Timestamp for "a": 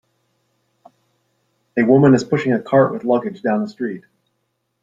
1.77-1.83, 2.53-2.59, 3.61-3.67